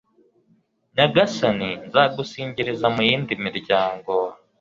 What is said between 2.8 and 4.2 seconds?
mu yindi miryango,